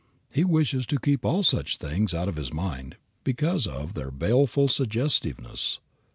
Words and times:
He 0.33 0.43
wishes 0.43 0.87
to 0.87 0.99
keep 0.99 1.23
all 1.23 1.43
such 1.43 1.77
things 1.77 2.11
out 2.11 2.27
of 2.27 2.35
his 2.35 2.51
mind 2.51 2.97
because 3.23 3.67
of 3.67 3.93
their 3.93 4.09
baleful 4.09 4.67
suggestiveness. 4.67 5.79